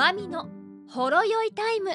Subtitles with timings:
[0.00, 0.48] マミの
[0.88, 1.90] ほろ酔いタイム。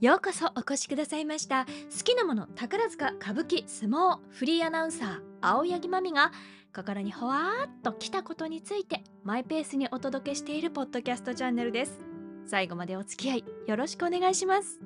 [0.00, 1.66] ようこそお越しくださいました。
[1.66, 6.30] 好きなもの宝塚歌舞伎相撲フリーアナウンサー青柳まみが
[6.72, 11.98] 心にほわーっと来たことについてマイペースにお届けしているポッドキャストチャンネルです。
[12.46, 14.78] 最後までお付き合いよろしくお願いします。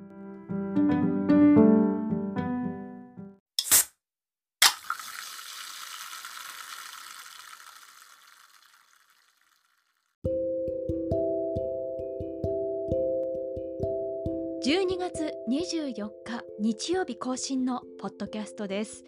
[15.65, 19.03] 24日日曜日更新のポッドキャストです。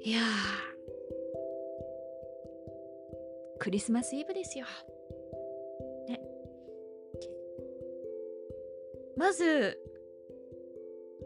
[0.00, 0.22] いやー。
[3.58, 4.64] クリスマスイブですよ。
[6.08, 6.18] ね。
[9.18, 9.78] まず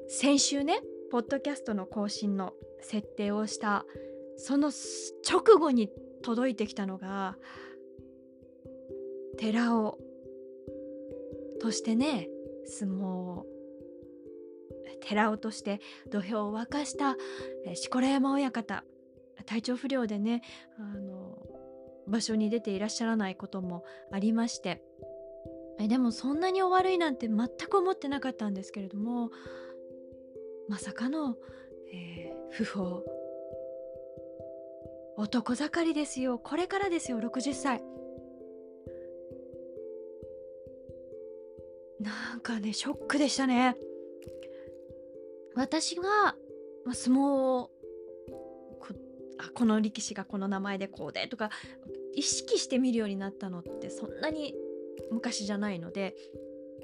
[0.09, 0.81] 先週ね
[1.12, 3.87] ポッドキャストの更新の設定をした
[4.37, 4.73] その
[5.31, 5.91] 直後に
[6.23, 7.37] 届いてきたのが
[9.39, 9.98] 寺尾。
[11.61, 12.28] としてね
[12.67, 13.56] 相撲
[15.00, 15.80] 寺尾として
[16.11, 17.16] 土俵を沸かした
[17.66, 18.84] 錣山親方。
[19.44, 20.42] 体調不良でね
[20.78, 21.38] あの
[22.08, 24.83] 場所に出ていらっしゃらないこともありまして。
[25.78, 29.30] えでもそんなにお悪いなんて全く思ってなかったんですけれども
[30.69, 31.36] まさかの、
[31.92, 33.05] えー、不法。
[35.19, 36.38] 男盛りですよ。
[36.38, 37.83] これからですよ60歳。
[42.00, 43.77] なんかねショックでしたね。
[45.57, 46.37] 私が、
[46.85, 47.71] ま、相撲を
[48.79, 48.95] こ
[49.39, 51.51] あこの力士がこの名前でこうでとか
[52.15, 54.55] 意識して見るようになったのってそんなに
[55.11, 56.15] 昔じゃないので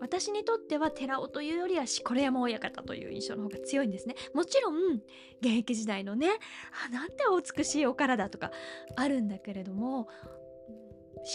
[0.01, 4.17] 私にとっては寺尾というよりは錣山親方という印象の方が強いんですね。
[4.35, 4.95] もちろん
[5.41, 6.29] 現役時代のね
[6.87, 8.51] あなんてお美しいお体とか
[8.97, 10.09] あるんだけれども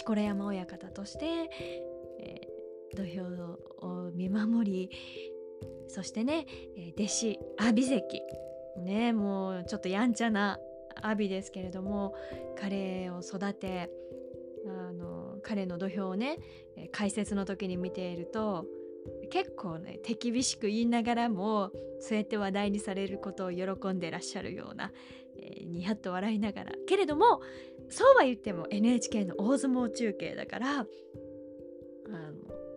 [0.04, 1.24] 錣山親方として、
[2.20, 3.22] えー、土俵
[3.80, 4.90] を見守り
[5.88, 6.46] そしてね、
[6.76, 8.22] え弟子阿炎関。
[8.78, 10.58] ねもうちょっとやんちゃな
[11.02, 12.14] 阿炎ですけれども
[12.56, 13.90] 彼を育て
[14.66, 16.38] あの彼の土俵をね
[16.92, 18.66] 解説の時に見ていると
[19.30, 21.70] 結構ね手厳しく言いながらも
[22.00, 24.92] そうやって話題にされることを喜んでらっしゃるような、
[25.40, 26.72] えー、にやっと笑いながら。
[26.86, 27.40] けれども
[27.90, 30.86] そうは言っても NHK の大相撲中継だから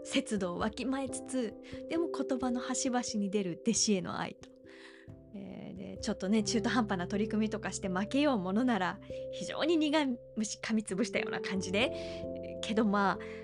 [0.03, 1.53] 節度をわきまえつつ
[1.89, 4.49] でも言葉の端々に出る弟子への愛と、
[5.35, 8.99] えー、でちょっとね中途半端な取り組みとかして負けようものなら
[9.31, 9.97] 非常に苦
[10.35, 12.41] 虫噛みつぶしたような感じで。
[12.61, 13.41] けどまあ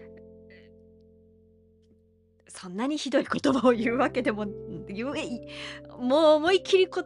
[2.47, 4.45] そんなにひどい言葉を言うわけでも
[4.87, 5.47] 言え
[5.99, 7.03] もう思いっきりこ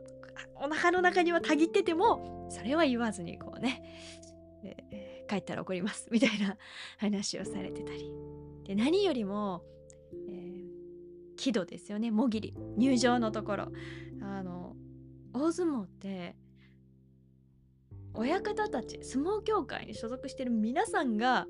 [0.55, 3.81] お腹の中にはたぎっててもそれは言わずにこうね、
[4.63, 6.07] えー、帰ったら怒ります。
[6.11, 6.57] みたいな
[6.97, 8.11] 話をされてたり。
[8.65, 9.63] で何よりも、
[10.27, 12.11] えー、木戸ですよね。
[12.11, 12.53] もぎり。
[12.75, 13.71] 入場のところ。
[14.21, 14.75] あの
[15.33, 16.35] 大相撲って
[18.13, 21.47] 親方たち相撲協会に所属してる皆さんが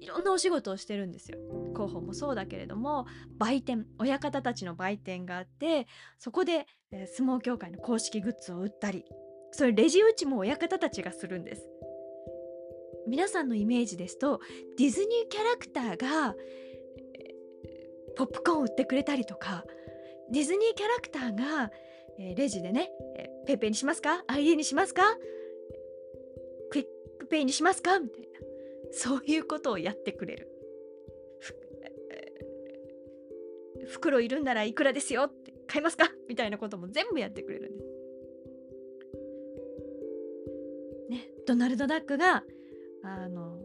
[0.00, 1.38] いろんなお仕事をしてるんですよ。
[1.74, 3.06] 広報もそうだけれども
[3.36, 3.86] 売店。
[3.98, 5.86] 親方たちの売店があって
[6.18, 9.04] そこで、えー、相撲協会の公式グッズを売ったり
[9.52, 11.68] それレジ打ちも親方たちがするんです。
[13.08, 14.40] 皆さんのイメージですと
[14.76, 16.34] ディズニーキャラクターが
[18.16, 19.64] ポップコーン売ってくれたりとか
[20.30, 21.70] ディズニーキャラクターが、
[22.18, 22.90] え、レジでね、
[23.46, 25.02] ペイペイにしますか ?ID にしますか？
[26.70, 27.98] QUICPay にしますか？
[27.98, 28.28] みたいな
[28.92, 30.52] そういうことをやってくれる。
[33.86, 36.12] 袋いるんならいくらですよって買いますか？
[36.28, 37.90] みたいなことも全部やってくれるんです。
[41.08, 42.44] ね、ドナルド・ダックが
[43.04, 43.58] あの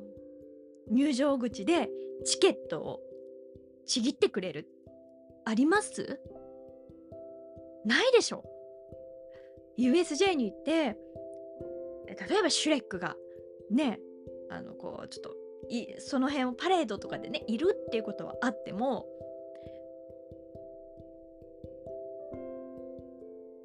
[0.89, 1.89] 入場口で
[2.25, 2.99] チケットを
[3.85, 4.67] ちぎってくれる。
[5.45, 6.19] あります？
[7.85, 8.43] ないでしょ。
[9.77, 10.97] USJ に行って
[12.29, 13.15] 例えばシュレックが
[13.71, 13.99] ね
[14.49, 15.35] あのこうちょっと
[15.69, 19.07] いその辺をパレードとかでねいるっていうことはあっても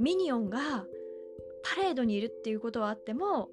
[0.01, 0.87] ミニオンが
[1.63, 3.51] パレードにいるっていうことはあっても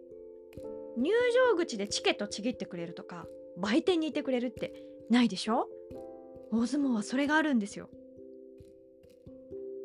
[0.98, 1.12] 入
[1.52, 3.26] 場口でチケットちぎってくれるとか
[3.58, 4.74] 売店にいてくれるって
[5.10, 5.68] ないでしょ？
[6.52, 7.90] 大相撲はそれがあるんですよ。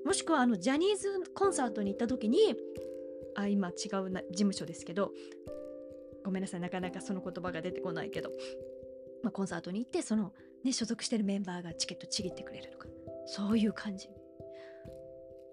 [0.05, 2.57] もしくはあのジャニーズコンサートに行った時に
[3.37, 5.13] あ今違うな事務所ですけど
[6.25, 8.31] ごめんなさいなかなかその言葉が出てこないけど、
[9.23, 10.33] まあ、コンサートに行ってその、
[10.65, 12.89] ね、所属してるメンバーがチケットちぎってくれるとか
[13.27, 14.09] そういう感じ。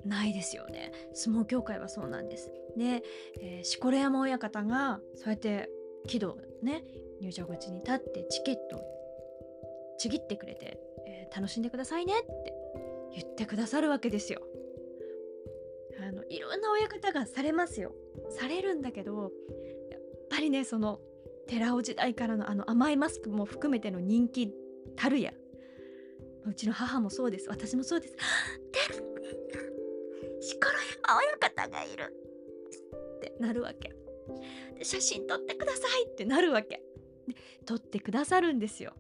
[0.06, 3.04] ないですよね相撲協会はそうなんですで、
[3.42, 5.70] えー、錣山親方がそうやって
[6.08, 6.84] 木戸ね
[7.22, 8.82] 入場口に立ってチケット
[9.98, 12.54] ちぎってくれて、えー、楽しんでくださいねって
[13.14, 14.42] 言ってくださるわけですよ。
[16.00, 17.96] あのいろんな親方がされますよ。
[18.30, 19.32] されるんだけど
[19.92, 21.00] やっぱりねその
[21.48, 24.54] 寺尾時代からのあの甘いマスクも含めての人気
[24.96, 25.34] たるや
[26.46, 28.16] うちの母もそうです私もそうです。
[28.72, 29.02] 寺
[30.56, 30.68] 錣
[31.04, 32.14] 山親方がいる
[33.18, 33.94] ってなるわけ。
[34.78, 36.82] で写真撮ってくださいってなるわけ。
[37.28, 37.36] で
[37.66, 38.94] 撮ってくださるんですよ。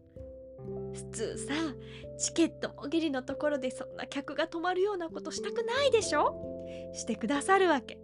[0.94, 1.54] 普通さ
[2.18, 6.36] チケットもぎりのところでそんな客が泊まるようなことしたくないでしょ？
[6.94, 8.00] してくださるわけ。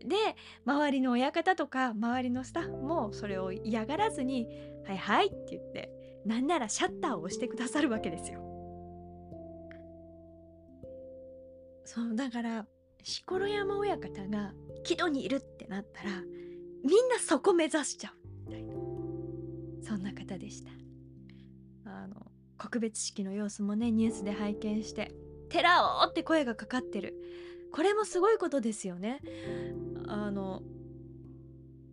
[0.00, 0.16] で
[0.64, 4.46] 周りの親方とか周りのスタッフもそれを嫌がらずに
[4.86, 5.90] 「はいはい」って言って
[6.24, 8.40] なんならシャッターを押してくださるわけですよ。
[11.88, 12.66] そうだから
[13.02, 14.52] 錣山親方が
[14.84, 16.10] 木戸にいるってなったら
[16.84, 18.74] みんなそこ目指しちゃうみたいな。
[19.82, 20.70] そんな方でした。
[21.86, 22.26] あの
[22.58, 25.12] 告別式の様子もねニュースで拝見して
[25.48, 27.16] 「寺尾!」って声がかかってる。
[27.72, 29.22] これもすごいことですよね。
[30.08, 30.62] あの、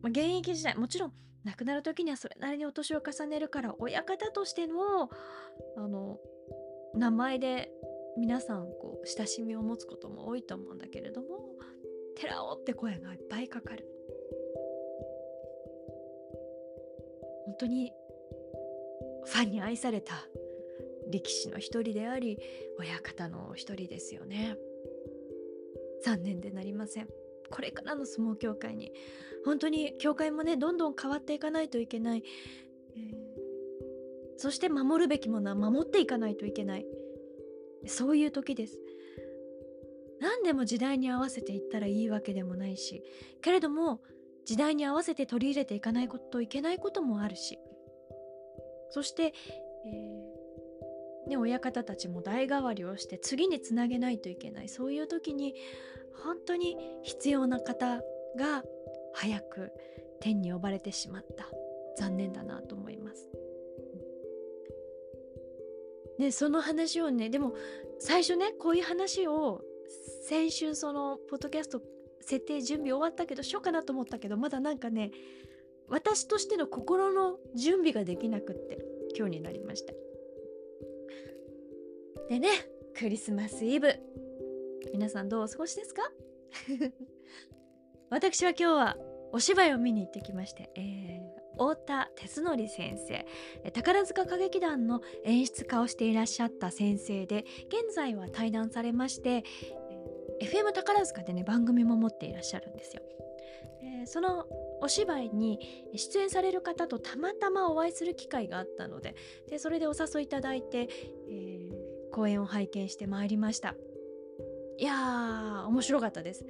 [0.02, 1.14] ま現役時代もちろん
[1.46, 5.10] 亡くなる時にはそれなりにお年を重ねるから親方としての
[5.78, 6.20] あの
[6.96, 7.72] 名前で
[8.18, 11.56] 皆さんこう親しみを持つことも多いと思うんだけれども
[12.16, 13.86] 「寺尾」って声がいっぱいかかる。
[17.46, 17.92] 本当に
[19.26, 20.28] ファンに愛された
[21.10, 22.40] 力士の一人であり
[22.80, 24.58] 親方の一人ですよね。
[26.04, 27.08] 残念でなりません。
[27.50, 28.92] これからの相撲協会に
[29.46, 32.24] 本当に協会もねどんどん変わっていかないといけない、
[32.96, 36.86] えー、そして守るべきものは守っていかないといけない。
[37.88, 38.80] そういう時です。
[40.20, 43.04] 何でも時代に合わせていったらいいわけでもないし
[43.42, 44.02] けれども
[44.46, 47.60] 時代に合わせて取り入れていかないといけないこともあるし。
[48.92, 49.34] そして、
[49.86, 54.70] えー、ね、親方たちも代替わりをして次につなげないといけない。
[54.70, 55.56] そういう時に
[56.24, 58.02] 本当に必要な方
[58.38, 58.64] が
[59.14, 59.72] 早く
[60.22, 61.50] 天に呼ばれてしまった。
[61.98, 63.30] 残念だなと思います。
[66.20, 67.54] でその話をねでも
[68.00, 69.62] 最初ねこういう話を
[70.24, 71.82] 先週そのポッドキャスト
[72.22, 75.12] 設定準備終わったけどしようかなと思ったけどまだなんかね
[75.88, 78.80] 私としての心の準備ができなくって
[79.16, 79.94] 今日になりました。
[82.30, 82.50] でね
[82.98, 83.94] クリスマスイブ
[84.94, 86.02] 皆さんどうお過ごしですか？
[88.10, 88.98] 私は今日は
[89.32, 91.15] お芝居を見に行ってきまして、えー、
[91.58, 93.26] 太田哲則先生。
[93.72, 99.44] 宝塚歌劇団の演出家をしていらっしゃった先生で現在は退団されまして、
[100.42, 103.02] FM 宝塚でね番組も持っていらっしゃるんですよ。
[103.82, 104.46] えー、その
[104.82, 105.60] お芝居に
[105.96, 109.16] 出演される方とたまたまお会いする機会があったので
[109.50, 110.90] でそれでお誘いいただいて、
[111.30, 111.74] えー、
[112.12, 113.76] 公演を拝見してまいりました。
[114.78, 116.46] いやー面白かったです。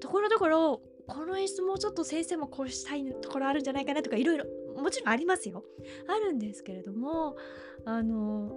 [0.00, 4.46] ところどころこの演出もうちょっと先生もこうしたいところあるんじゃないかなとかいろいろ
[4.76, 5.64] もちろんありますよ
[6.08, 7.36] あるんですけれども
[7.84, 8.52] あの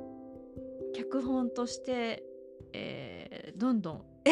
[0.95, 2.23] 脚本として、
[2.73, 4.31] えー、どんどん「え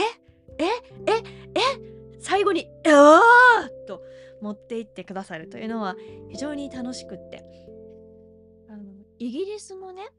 [0.57, 1.11] えええ
[1.53, 3.21] え最後に「あ
[3.65, 4.01] あ!」と
[4.41, 5.95] 持っていってくださるというのは
[6.29, 7.43] 非常に楽しくって
[8.69, 8.83] あの
[9.19, 10.09] イギリスのね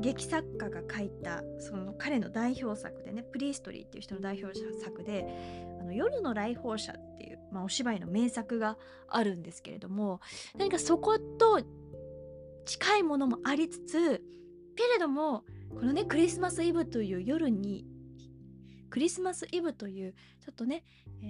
[0.00, 5.26] 劇作家が書いたその彼の代表作でねプリーストリーっていう人の代表作で
[5.80, 10.20] 「あの夜の来訪者」っていう、まあ、お芝居の名作があるんですけれども
[10.56, 11.60] 何かそこと
[12.64, 14.22] 近いものもありつつ
[14.76, 17.86] けれどもこのねクリスマスイブという夜に
[18.90, 20.84] クリスマスイブというちょっとね、
[21.22, 21.26] え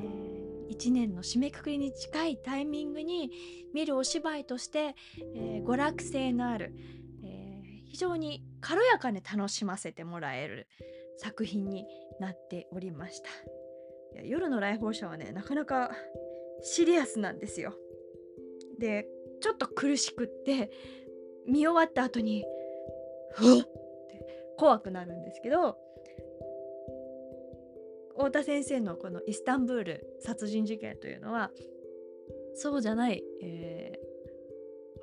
[0.70, 3.30] ー、1年の締めくくりに近いタイミングに
[3.74, 4.94] 見るお芝居として、
[5.34, 6.74] えー、娯楽性のある、
[7.88, 10.66] 非常に軽やかに楽しませてもらえる
[11.16, 11.86] 作品に
[12.20, 13.30] なっておりました。
[14.24, 15.90] 夜の来訪者はねなかなか
[16.62, 17.74] シリアスなんですよ。
[18.78, 19.06] で
[19.40, 20.70] ちょっと苦しくって
[21.46, 22.44] 見終わった後に
[23.32, 23.60] ふっ？
[23.60, 23.68] って
[24.56, 25.76] 怖くなるんですけど
[28.16, 31.50] 太田先生のこのイスタンブール殺人事件というのは
[32.54, 33.92] そうじゃない、え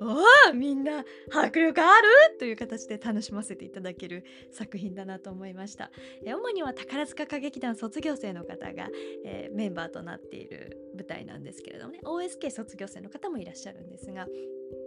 [0.00, 1.84] おおみんな迫力あ
[2.30, 2.38] る？
[2.38, 5.90] という形で楽しませていただける作品だなと思いました。
[6.24, 8.88] え主には宝塚歌劇団卒業生の方が、
[9.24, 14.26] えー、メンバーとなっている舞台なんですけれどもね OSK 卒業生の方もいらっしゃるんですが、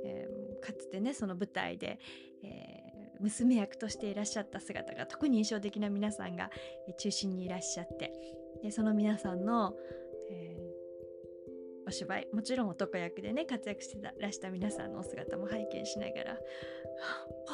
[0.05, 1.99] えー、かつてねその舞台で、
[2.43, 6.49] えー、娘役としていらっしゃった姿が特に印象的な皆さんが
[6.99, 8.11] 中心にいらっしゃって
[8.63, 9.73] でその皆さんの、
[11.89, 12.27] お芝居。
[12.31, 16.39] もちろん男役でね活躍してたらした皆さんのお姿も拝見しながら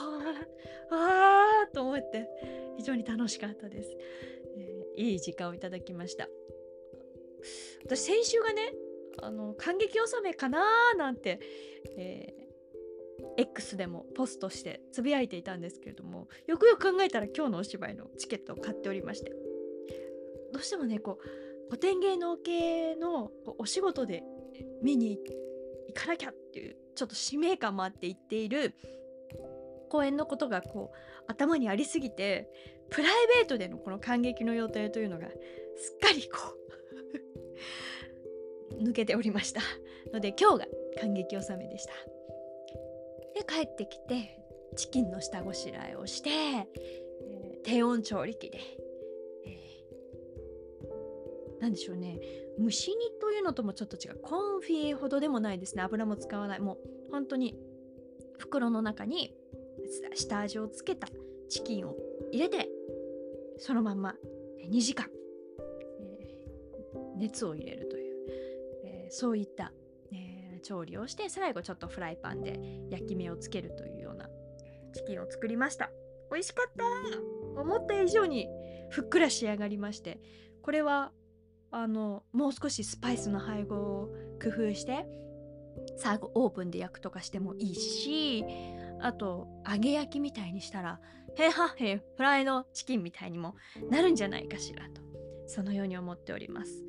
[0.01, 2.27] ああと思って
[2.77, 3.89] 非常に楽しかったです、
[4.58, 6.27] えー、いい時間をいただきました。
[7.86, 8.74] 私先週がね
[9.22, 11.39] あの感激納めかなーなんて、
[11.98, 19.32] えー、X でもポストしてつぶやいていたんですけれどもよくよく考えたら今日のお芝居のチケットを買っておりまして。
[20.51, 24.24] どうしてもねこう古典芸能系のお仕事で
[24.81, 25.19] 見に
[25.88, 28.75] 行かなきゃっていうちょっと使命感もあって言っている
[29.89, 32.50] 公演のことがこう頭にありすぎて
[32.89, 36.39] プライベートでのこの感激の予定というのがすっかりこ
[38.79, 39.62] う 抜けておりました。
[40.13, 40.67] ので今日が
[41.00, 41.93] 感激納めでした。
[43.34, 44.39] で帰ってきて
[44.75, 48.60] チキンの下ごしらえをして、えー、低温調理器で、
[51.65, 52.19] 何でしょうね。
[52.60, 54.19] 蒸し煮というのともちょっと違う。
[54.22, 55.81] コンフィほどでもないですね。
[55.81, 56.60] 油も使わない。
[56.60, 56.77] もう
[57.12, 57.55] 本当に
[58.38, 59.34] 袋の中に
[60.13, 61.07] 下味をつけた
[61.50, 61.95] チキンを
[62.31, 62.69] 入れて
[63.57, 64.13] そのまんま
[64.69, 65.07] 2時間、
[66.00, 68.15] えー、熱を入れるという、
[68.84, 69.72] えー、そういった、
[70.12, 72.60] えー、調理をして最後ちょっとフライパンで
[72.91, 74.29] 焼き目をつけるというような
[74.93, 75.89] チキンを作りました。
[76.31, 77.60] 美味しかった。
[77.60, 78.48] 思った以上に
[78.91, 80.19] ふっくら仕上がりまして
[80.62, 81.12] これは
[81.75, 84.10] あのもう少しスパイスの配合を
[84.41, 85.05] 工夫して
[85.98, 88.46] 最後オーブンで焼くとかしてもいいし
[89.01, 91.01] あと揚げ焼きみたいにしたら
[91.36, 93.55] へはへフライドチキンみたいにも
[93.89, 95.01] なるんじゃないかしらと
[95.48, 96.84] そのように思っております。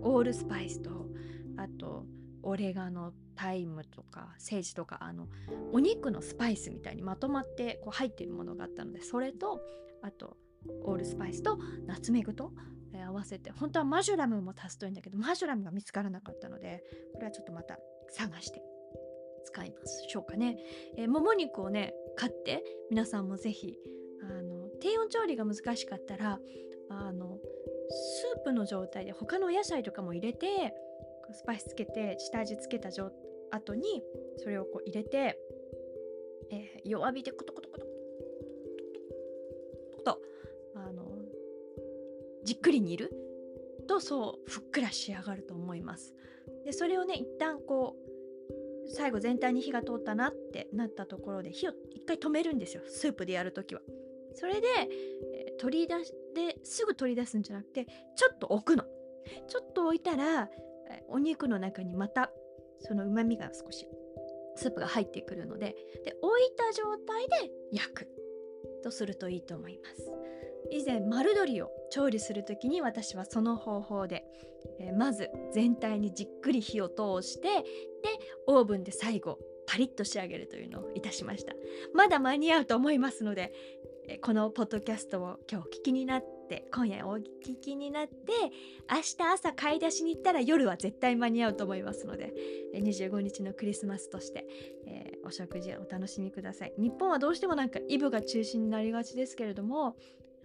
[0.00, 1.06] オールスパイスと
[1.58, 2.06] あと
[2.42, 5.28] オレガノタイムとかセージとかあの
[5.72, 9.60] お肉のスパイスみたいにまとまってこう入ってるものがあったのでそれと
[10.02, 10.38] あと
[10.84, 12.52] オールスパイスとナツメグと、
[12.94, 16.82] えー、合わせて本当はマジュラムも足すといいんだけどマジュラムが見つからなかったので
[17.14, 17.78] これはちょっとまた
[18.10, 18.62] 探して
[19.44, 20.56] 使いましょうかね。
[20.96, 23.76] えー、もも肉をね買って皆さんもぜひ
[24.22, 26.38] あの低温調理が難しかったら
[26.90, 27.38] あの
[27.90, 30.74] スープの状態で他のお野菜とかも入れて
[31.32, 32.90] スパイスつけて下味つけた
[33.50, 34.02] 後に
[34.38, 35.38] それをこう入れて、
[36.50, 37.81] えー、弱火でコトコトコト
[42.44, 43.10] じっくり煮る？
[43.88, 46.14] とそうふっくら仕上がると思います。
[46.64, 47.96] でそれをね一旦こ
[48.86, 53.80] う最後全体に火が通ったなってなったところで火を一回止めるんですよスープでやるときは。
[54.34, 54.66] それで、
[55.34, 58.84] え、取り出しですぐ取り出すんじゃなくてちょっと置くの。
[59.46, 60.48] ちょっと置いたら、
[61.08, 62.30] お肉の中にまた
[62.80, 63.86] そのうまみが少し
[64.56, 68.08] スープが入ってくるのでで置いた状態で焼く
[68.82, 70.10] とするといいと思います。
[70.70, 74.24] 以前丸鶏を調理する時に私はその方法で、
[74.80, 77.64] えー、まず全体にじっくり火を通してで
[78.46, 81.54] オーブンで最後パリッと仕上げるというのをいたしました。
[81.94, 83.52] まだ間に合うと思いますので、
[84.08, 87.22] えー、このポッドキャストを今日お聞きになって今夜お聞
[87.60, 88.12] きになって
[88.90, 92.34] 明日朝買い出しに行ったら夜は絶対間に合うと思いますので
[92.74, 94.44] 25日のクリスマスとして、
[94.86, 96.74] えー、お食事をお楽しみください。
[96.76, 99.96] 日本はどうしてもなんかイブが中心になりがちですけれども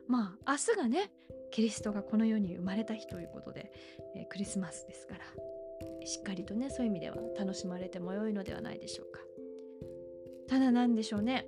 [0.07, 1.11] まあ明日がね
[1.51, 3.71] キリストがこの世に生まれた日ということで、
[4.15, 9.19] えー、クリスマスですからしっかりとねそういう意味では楽しまれても良いのではないでしょうか。
[10.47, 11.45] ただなんでしょうね。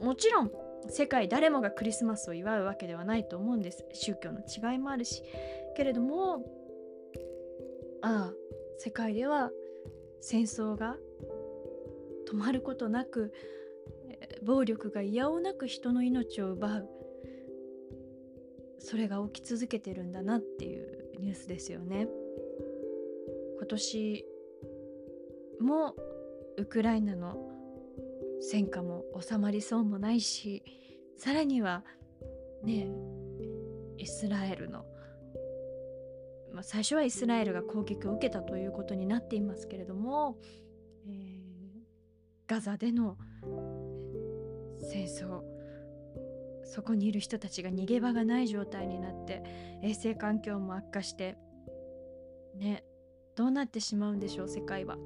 [0.00, 0.50] もちろん
[0.88, 3.84] 世界誰もがクリスマスを祝うわけではないと思うんです。
[3.92, 5.22] 宗教の違いもあるし。
[5.76, 6.42] けれども
[8.02, 8.34] ああ
[8.78, 9.50] 世界では
[10.20, 10.96] 戦争が
[12.30, 13.32] 止まることなく
[14.42, 16.99] 暴力がいやおなく人の命を奪う。
[18.80, 22.08] それが起き続けてるんだなっていうニュースですよね。
[23.58, 24.26] 今年
[25.60, 25.94] も
[26.56, 27.36] ウクライナの
[28.40, 30.62] 戦火も収まりそうもないし
[31.18, 31.84] さらには
[32.64, 32.88] ね
[33.98, 34.86] イスラエルの、
[36.54, 40.38] まあ、最初はイスラエルが攻撃を受けたということになっていますけれども、
[41.06, 41.20] えー、
[42.46, 43.18] ガザでの
[44.80, 45.42] 戦争
[46.70, 49.42] そこにいる人たちが逃げ場がない状態になって
[49.82, 51.36] 衛生環境も悪化して
[52.56, 52.84] ね
[53.34, 54.96] どうなってしまうんでしょう世界は。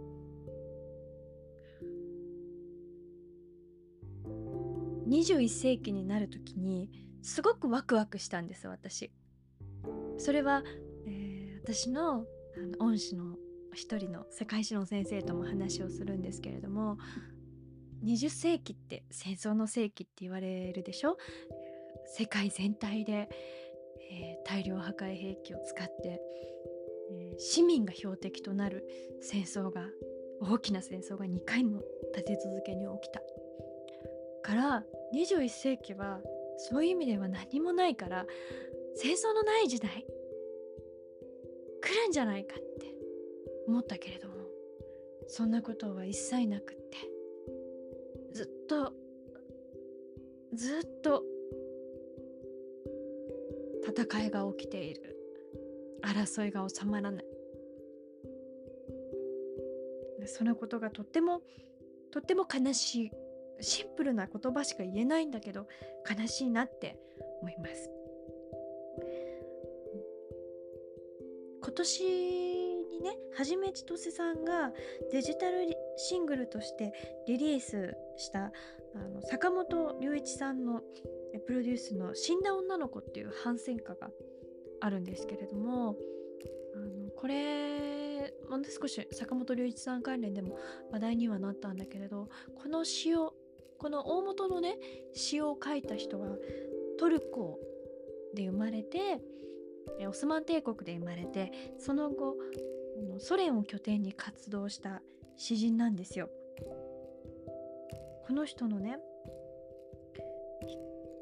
[5.09, 6.91] 21世紀になる時に
[7.23, 9.11] すごくワクワクしたんです私。
[10.19, 10.63] それは、
[11.07, 12.13] えー、私の
[12.57, 13.37] あの恩師の
[13.73, 16.99] 一人の世界史の先生とも話をするんですけれども
[18.05, 21.17] 20世紀って戦争の世紀って言われるでしょ？
[22.07, 23.29] 世界全体で、
[24.11, 26.21] えー、大量破壊兵器を使って、
[27.11, 28.87] えー、市民が標的となる
[29.21, 29.83] 戦争が
[30.41, 31.83] 大きな戦争が2回も
[32.15, 33.21] 立て続けに起きた
[34.43, 34.85] から
[35.15, 36.21] 21世紀は
[36.59, 38.27] そういう意味では何もないから
[38.95, 40.07] 戦争のない時代
[41.83, 42.95] 来るんじゃないかって
[43.67, 44.35] 思ったけれども
[45.29, 46.99] そんなことは一切なくって
[48.33, 48.93] ずっと
[50.55, 51.23] ずっと
[53.97, 55.17] 戦いが起きている。
[56.03, 57.25] 争いが収まらない。
[60.27, 61.43] そのことがとっても
[62.11, 63.11] とっても悲しい
[63.61, 65.67] シンプルな言葉しか言えないんだけど
[66.09, 66.99] 悲しいなって
[67.41, 67.91] 思います。
[71.63, 74.71] 今年にねはじめ千歳さんが
[75.11, 76.93] デジタルシングルとして
[77.27, 78.53] リリースした
[78.95, 80.83] あの坂本龍一さんの
[81.41, 84.11] プロデュースの「死んだ女の子」っていう反戦歌が
[84.81, 85.97] あるんですけれども
[86.75, 90.59] あのこれもう少し坂本龍一さん関連でも
[90.91, 93.35] 話題にはなったんだけれどこの詩を
[93.79, 94.79] この大元のね
[95.13, 96.37] 詩を書いた人は
[96.99, 97.59] トルコ
[98.35, 99.21] で生まれて
[100.09, 102.37] オスマン帝国で生まれてその後
[103.19, 105.03] ソ連を拠点に活動した
[105.37, 106.31] 詩人なんですよ。
[108.27, 108.99] この人のね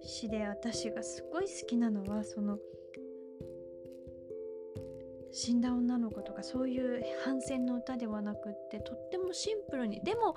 [0.02, 2.58] 詩で私がすごい好きなのはその
[5.30, 10.34] 死んだ女の子とかそういう反戦の歌ではなくってとってもシンプルにでも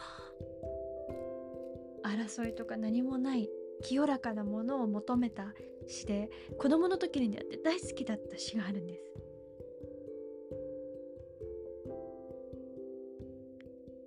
[2.04, 3.50] 争いとか何もない
[3.84, 5.54] 清らかなものを求めた
[5.88, 9.02] 詩で子供の時に出会って大好きだった詩があるんです。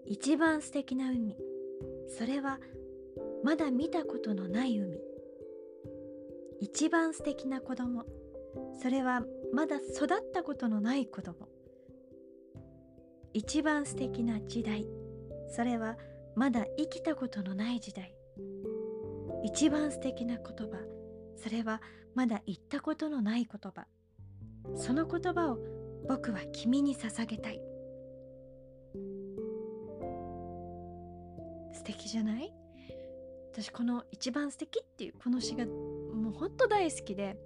[0.06, 1.36] 一番素敵な海。
[2.08, 2.58] それは
[3.44, 4.98] まだ見たことのない海。
[6.60, 8.04] 一番素敵な子供。
[8.82, 9.22] それは
[9.52, 11.48] まだ育ったことのない子供。
[13.32, 14.86] 一番素敵な時代。
[15.48, 15.96] それは
[16.34, 18.14] まだ生きたことのない時代。
[19.44, 20.78] 一番素敵な言葉。
[21.36, 21.80] それは
[22.14, 23.86] まだ言ったことのない言葉。
[24.76, 25.58] その言葉を
[26.08, 27.60] 僕は君に捧げたい。
[31.72, 32.52] 素敵じゃない？
[33.52, 35.64] 私この一番素敵っていうこの詩が
[36.28, 37.38] もうほんと大好きで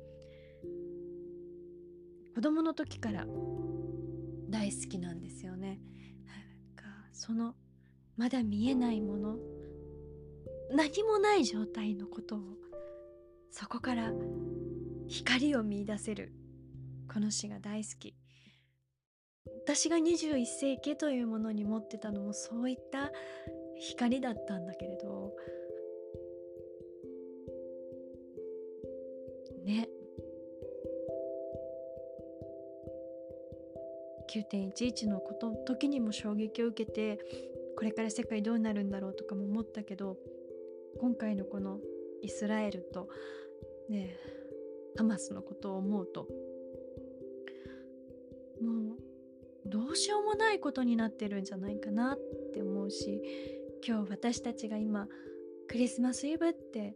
[2.34, 3.26] 子供の時から
[4.48, 5.80] 大好きなんですよね。
[7.12, 7.54] その
[8.16, 9.36] まだ見えないもの
[10.72, 12.40] 何もない状態のことを
[13.52, 14.12] そこから
[15.06, 16.32] 光を見いだせる
[17.12, 18.16] この詩が大好き
[19.64, 23.12] 私が21世紀というものに持ってたのもそういった
[23.78, 25.32] 光だったんだけれど
[29.64, 29.88] ね。
[34.32, 37.18] 9.11のこと時にも衝撃を受けて
[37.76, 40.16] これから世界どうなるんだろうとかも思ったけど
[41.00, 41.80] 今回のこの
[42.22, 43.08] イスラエルと
[43.90, 44.16] ね
[44.96, 46.28] ハマスのことを思うと
[48.62, 48.96] もう
[49.66, 52.18] どうしようもないことになってるんじゃないかなっ
[52.52, 53.20] て思うし
[53.86, 55.08] 今日私たちが今
[55.68, 56.94] クリスマスイブって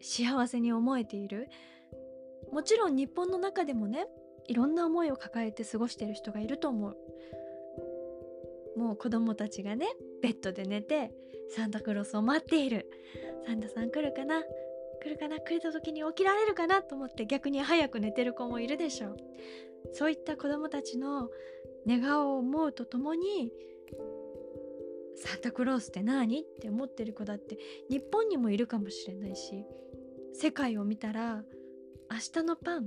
[0.00, 1.48] 幸せに思えている。
[2.52, 4.06] もちろん日本の中でもね
[4.46, 6.96] いろんな思いを抱えて過ごしている人がいると思う。
[8.76, 9.86] もう子供たちがね
[10.22, 11.12] ベッドで寝て
[11.54, 12.90] サンタクロースを待っている。
[13.46, 14.42] サンタさん来るかな？
[15.02, 15.40] 来るかな？
[15.40, 16.82] 来た時に起きられるかな？
[16.82, 19.16] と思って逆に早く寝てる子もいるでしょう。
[19.92, 21.28] そういった子供たちの
[21.86, 23.52] 寝顔を思うとともに
[25.20, 27.58] サンタクロースって何って思ってる子だって
[27.90, 29.64] 日本にもいるかもしれないし
[30.32, 31.42] 世界を見たら
[32.10, 32.86] 明日のパン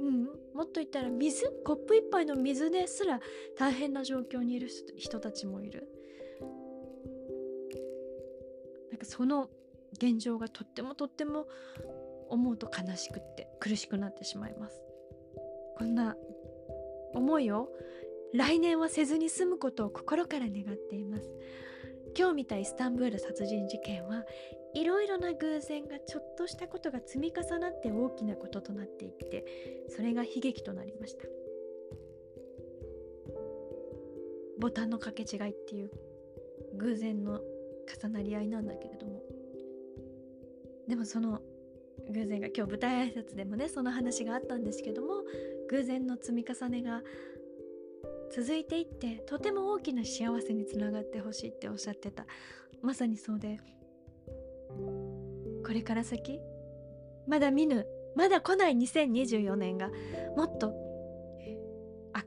[0.00, 3.20] うんもっと言ったら水コップ一杯の水ですら
[3.58, 5.88] 大変な状況にいる人たちもいる。
[8.90, 9.48] なんかその
[9.92, 11.46] 現状がとってもとっても
[12.28, 14.80] 思うと悲しくって苦しくなってしまいます。
[15.76, 16.16] こんな
[17.14, 17.68] 思いを
[18.34, 21.30] 来年はせずに済むことを心から願っています。
[22.16, 24.24] 今日見たイスタンブール殺人事件は
[24.74, 31.24] いろいろな偶然がちょっとしたことが積み重なって大きなこととなっていってそれが悲劇となりました。
[34.58, 35.90] ボタンの掛け違いっていう
[36.74, 37.40] 偶然の
[38.02, 39.22] 重なり合いなんだけれども。
[40.86, 41.40] でもその
[42.10, 45.22] 偶然が今日舞台挨拶でもねその話があったんですけども
[45.68, 47.02] 偶然の積み重ねが
[48.34, 52.26] 続いていってとても大きな幸せにつながってほしいっておっしゃってた。
[52.82, 53.60] まさにそうで。
[55.64, 56.40] これから先
[57.26, 57.86] まだ見ぬ
[58.16, 59.90] まだ来ない2024年が
[60.36, 60.72] もっと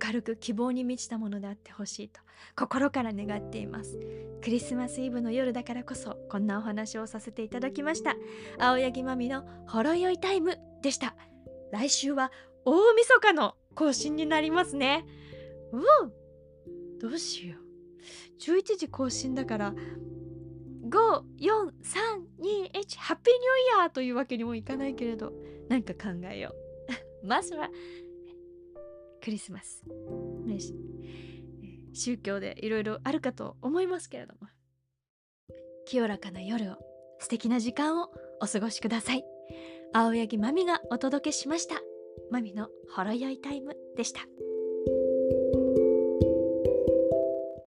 [0.06, 2.22] 明るく希望に満ちたものであってほしいと
[2.56, 4.00] 心から願っています。
[4.42, 8.16] クリスマスイブの夜だからこそこんなお話をさせていただきました。
[8.60, 11.16] 青柳まみのほろ酔いタイムでした。
[11.72, 12.32] 来週は
[12.66, 15.06] 大晦日の更新になりますね。
[15.80, 16.14] う
[17.00, 17.62] どうしよう。
[18.40, 19.74] 11時更新だから
[20.90, 23.08] 54321ハッピーニュー
[23.78, 25.32] イヤーというわけにもいかないけれど
[25.70, 26.54] なんか考えよ
[27.24, 27.28] う。
[27.28, 27.70] まずは
[29.24, 29.86] クリスマス、
[30.46, 30.58] ね、
[31.94, 34.48] 宗教でいろいろあるかと思いますけれども。
[35.86, 36.76] 清らかな夜を
[37.20, 39.26] 素敵な時間をお過ごしください。
[39.94, 41.76] 青柳まみがお届けしました。
[42.30, 44.22] まみのほろ酔いタイムでした。